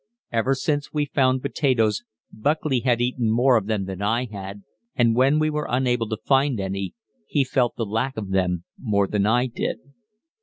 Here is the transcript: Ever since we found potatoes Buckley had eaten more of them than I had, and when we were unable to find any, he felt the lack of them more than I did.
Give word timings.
Ever 0.31 0.55
since 0.55 0.91
we 0.91 1.05
found 1.05 1.43
potatoes 1.43 2.01
Buckley 2.33 2.79
had 2.79 3.01
eaten 3.01 3.29
more 3.29 3.55
of 3.55 3.67
them 3.67 3.85
than 3.85 4.01
I 4.01 4.25
had, 4.31 4.63
and 4.95 5.15
when 5.15 5.37
we 5.37 5.51
were 5.51 5.67
unable 5.69 6.09
to 6.09 6.17
find 6.25 6.59
any, 6.59 6.95
he 7.27 7.43
felt 7.43 7.75
the 7.75 7.85
lack 7.85 8.17
of 8.17 8.31
them 8.31 8.63
more 8.79 9.05
than 9.07 9.27
I 9.27 9.45
did. 9.45 9.77